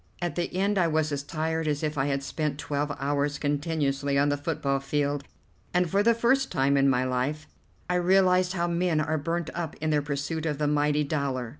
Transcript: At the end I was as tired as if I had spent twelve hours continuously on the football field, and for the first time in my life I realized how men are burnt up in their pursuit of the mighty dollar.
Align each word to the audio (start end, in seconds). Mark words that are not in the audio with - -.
At 0.19 0.33
the 0.33 0.51
end 0.57 0.79
I 0.79 0.87
was 0.87 1.11
as 1.11 1.21
tired 1.21 1.67
as 1.67 1.83
if 1.83 1.95
I 1.95 2.07
had 2.07 2.23
spent 2.23 2.57
twelve 2.57 2.91
hours 2.99 3.37
continuously 3.37 4.17
on 4.17 4.29
the 4.29 4.35
football 4.35 4.79
field, 4.79 5.23
and 5.75 5.87
for 5.87 6.01
the 6.01 6.15
first 6.15 6.51
time 6.51 6.75
in 6.75 6.89
my 6.89 7.03
life 7.03 7.47
I 7.87 7.93
realized 7.97 8.53
how 8.53 8.65
men 8.67 8.99
are 8.99 9.19
burnt 9.19 9.51
up 9.53 9.75
in 9.75 9.91
their 9.91 10.01
pursuit 10.01 10.47
of 10.47 10.57
the 10.57 10.65
mighty 10.67 11.03
dollar. 11.03 11.49